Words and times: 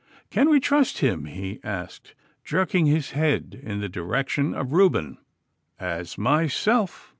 'Can 0.31 0.49
we 0.49 0.59
trust 0.59 0.97
him?' 0.97 1.25
he 1.25 1.59
asked, 1.63 2.15
jerking 2.43 2.87
his 2.87 3.11
head 3.11 3.59
in 3.61 3.81
the 3.81 3.87
direction 3.87 4.51
of 4.55 4.73
Reuben. 4.73 5.19
'As 5.79 6.17
myself. 6.17 7.09